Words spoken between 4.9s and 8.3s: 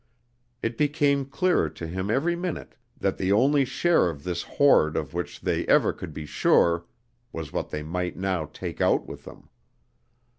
of which they ever could be sure was what they might